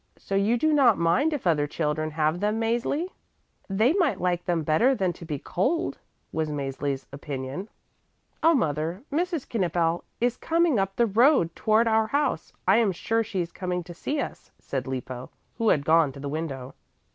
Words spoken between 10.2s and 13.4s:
coming up the road toward our house; I am sure